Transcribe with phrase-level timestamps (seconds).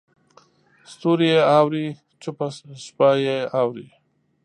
[0.91, 1.87] ستوري یې اوري
[2.21, 2.47] چوپه
[2.85, 3.87] شپه یې اوري